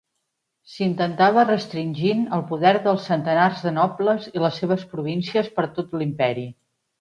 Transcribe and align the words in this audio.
S'intentava 0.75 1.43
restringint 1.49 2.23
el 2.37 2.43
poder 2.53 2.71
dels 2.87 3.05
centenars 3.11 3.61
de 3.67 3.75
nobles 3.77 4.27
i 4.33 4.43
les 4.47 4.59
seves 4.63 4.87
províncies 4.95 5.53
per 5.61 5.69
tot 5.77 5.95
l'Imperi. 6.01 6.49